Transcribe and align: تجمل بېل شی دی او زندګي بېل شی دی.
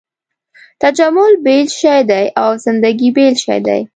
تجمل 0.81 1.33
بېل 1.45 1.67
شی 1.79 1.99
دی 2.09 2.25
او 2.41 2.49
زندګي 2.65 3.09
بېل 3.15 3.35
شی 3.43 3.59
دی. 3.65 3.81